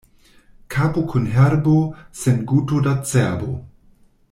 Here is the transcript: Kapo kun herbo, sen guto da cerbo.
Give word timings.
Kapo 0.75 1.03
kun 1.11 1.27
herbo, 1.35 1.75
sen 2.23 2.41
guto 2.53 2.81
da 2.89 2.95
cerbo. 3.13 3.53